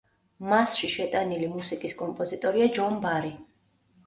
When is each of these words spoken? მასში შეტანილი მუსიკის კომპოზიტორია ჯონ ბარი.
მასში 0.53 0.87
შეტანილი 0.93 1.49
მუსიკის 1.57 1.95
კომპოზიტორია 2.01 2.71
ჯონ 2.79 2.99
ბარი. 3.05 3.33